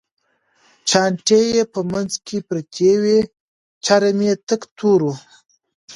[0.89, 3.19] چانټې یې په منځ کې پرتې وې،
[3.85, 5.13] چرم یې تک تور و.